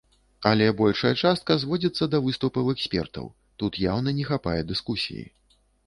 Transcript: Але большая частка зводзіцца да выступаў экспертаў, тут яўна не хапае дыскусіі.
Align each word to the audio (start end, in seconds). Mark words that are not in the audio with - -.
Але 0.51 0.69
большая 0.79 1.11
частка 1.23 1.57
зводзіцца 1.65 2.09
да 2.15 2.23
выступаў 2.29 2.73
экспертаў, 2.75 3.31
тут 3.61 3.73
яўна 3.91 4.19
не 4.23 4.29
хапае 4.35 4.61
дыскусіі. 4.75 5.23